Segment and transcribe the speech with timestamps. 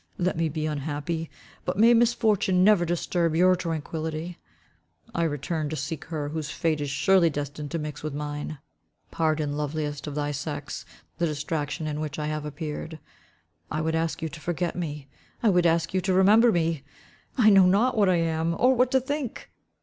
[0.17, 1.29] Let me be unhappy
[1.63, 4.39] but may misfortune never disturb your tranquility.
[5.13, 8.57] I return to seek her whose fate is surely destined to mix with mine.
[9.11, 10.87] Pardon, loveliest of thy sex,
[11.19, 12.97] the distraction in which I have appeared.
[13.69, 15.07] I would ask you to forget me
[15.43, 16.81] I would ask you to remember me
[17.37, 19.51] I know not what I am, or what to think."